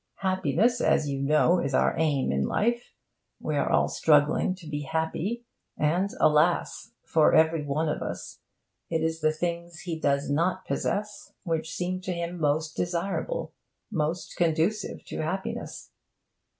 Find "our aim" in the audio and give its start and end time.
1.75-2.31